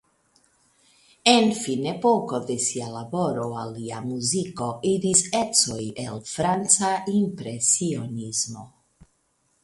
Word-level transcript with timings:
En 1.31 1.49
finepoko 1.57 2.37
de 2.45 2.55
sia 2.67 2.87
laboro 2.93 3.43
al 3.63 3.73
lia 3.75 3.99
muziko 4.05 4.69
iris 4.93 5.21
ecoj 5.41 5.77
el 6.05 6.17
franca 6.31 6.89
impresionismo. 7.19 8.65